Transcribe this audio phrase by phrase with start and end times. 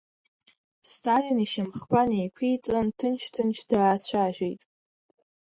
[0.91, 4.61] Сталин ишьамхқәа неиқәиҵан, ҭынч-ҭынч даацәажәеит…